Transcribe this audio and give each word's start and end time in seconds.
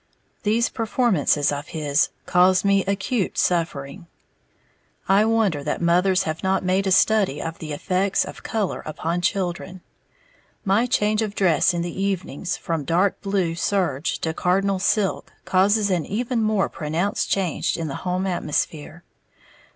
These 0.41 0.69
performances 0.69 1.51
of 1.51 1.67
his 1.77 2.09
cause 2.25 2.65
me 2.65 2.83
acute 2.85 3.37
suffering. 3.37 4.07
I 5.07 5.25
wonder 5.25 5.63
that 5.63 5.79
mothers 5.79 6.23
have 6.23 6.41
not 6.41 6.65
made 6.65 6.87
a 6.87 6.91
study 6.91 7.39
of 7.39 7.59
the 7.59 7.71
effects 7.71 8.25
of 8.25 8.41
color 8.41 8.81
upon 8.87 9.21
children. 9.21 9.81
My 10.65 10.87
change 10.87 11.21
of 11.21 11.35
dress 11.35 11.71
in 11.71 11.83
the 11.83 12.01
evenings 12.01 12.57
from 12.57 12.83
dark 12.83 13.21
blue 13.21 13.53
serge 13.53 14.17
to 14.21 14.33
cardinal 14.33 14.79
silk 14.79 15.33
causes 15.45 15.91
an 15.91 16.07
even 16.07 16.41
more 16.41 16.67
pronounced 16.67 17.29
change 17.29 17.77
in 17.77 17.87
the 17.87 17.97
home 18.01 18.25
atmosphere. 18.25 19.03